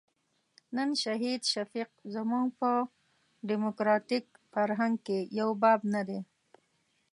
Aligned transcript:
نن 0.75 0.89
شهید 1.03 1.41
شفیق 1.53 1.89
زموږ 2.13 2.47
په 2.59 2.71
ډیموکراتیک 3.49 4.25
فرهنګ 4.53 4.95
کې 5.05 5.19
یو 5.39 5.49
باب 5.61 5.79
نه 5.93 6.01
دی. 6.07 6.19